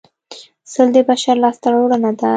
[0.71, 2.29] سل د بشر لاسته راوړنه ده